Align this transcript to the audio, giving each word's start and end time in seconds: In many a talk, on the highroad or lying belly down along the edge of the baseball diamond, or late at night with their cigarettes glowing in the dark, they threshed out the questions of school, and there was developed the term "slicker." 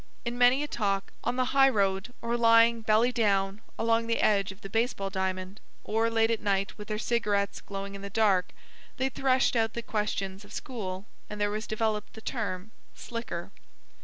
In 0.25 0.35
many 0.35 0.63
a 0.63 0.67
talk, 0.67 1.13
on 1.23 1.35
the 1.35 1.51
highroad 1.53 2.11
or 2.23 2.35
lying 2.35 2.81
belly 2.81 3.11
down 3.11 3.61
along 3.77 4.07
the 4.07 4.19
edge 4.19 4.51
of 4.51 4.61
the 4.61 4.67
baseball 4.67 5.11
diamond, 5.11 5.59
or 5.83 6.09
late 6.09 6.31
at 6.31 6.41
night 6.41 6.75
with 6.75 6.87
their 6.87 6.97
cigarettes 6.97 7.61
glowing 7.61 7.93
in 7.93 8.01
the 8.01 8.09
dark, 8.09 8.51
they 8.97 9.09
threshed 9.09 9.55
out 9.55 9.73
the 9.73 9.83
questions 9.83 10.43
of 10.43 10.51
school, 10.51 11.05
and 11.29 11.39
there 11.39 11.51
was 11.51 11.67
developed 11.67 12.13
the 12.13 12.21
term 12.21 12.71
"slicker." 12.95 13.51